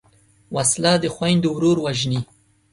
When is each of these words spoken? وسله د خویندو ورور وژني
وسله 0.55 0.93
د 0.99 1.05
خویندو 1.15 1.49
ورور 1.53 1.77
وژني 1.85 2.19